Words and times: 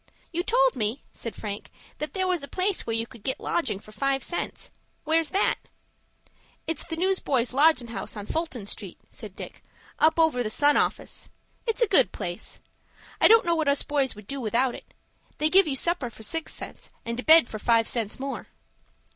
"You 0.31 0.41
told 0.41 0.75
me," 0.75 1.03
said 1.11 1.35
Frank, 1.35 1.69
"that 1.99 2.13
there 2.13 2.25
was 2.25 2.41
a 2.41 2.47
place 2.47 2.87
where 2.87 2.95
you 2.95 3.05
could 3.05 3.21
get 3.21 3.39
lodging 3.39 3.77
for 3.77 3.91
five 3.91 4.23
cents. 4.23 4.71
Where's 5.03 5.29
that?" 5.29 5.59
"It's 6.65 6.83
the 6.83 6.95
News 6.95 7.19
boys' 7.19 7.53
Lodgin' 7.53 7.89
House, 7.89 8.17
on 8.17 8.25
Fulton 8.25 8.65
Street," 8.65 8.97
said 9.11 9.35
Dick, 9.35 9.61
"up 9.99 10.19
over 10.19 10.41
the 10.41 10.49
'Sun' 10.49 10.75
office. 10.75 11.29
It's 11.67 11.83
a 11.83 11.87
good 11.87 12.11
place. 12.11 12.59
I 13.21 13.27
don't 13.27 13.45
know 13.45 13.53
what 13.53 13.67
us 13.67 13.83
boys 13.83 14.15
would 14.15 14.25
do 14.25 14.41
without 14.41 14.73
it. 14.73 14.91
They 15.37 15.51
give 15.51 15.67
you 15.67 15.75
supper 15.75 16.09
for 16.09 16.23
six 16.23 16.51
cents, 16.51 16.89
and 17.05 17.19
a 17.19 17.23
bed 17.23 17.47
for 17.47 17.59
five 17.59 17.87
cents 17.87 18.19
more." 18.19 18.47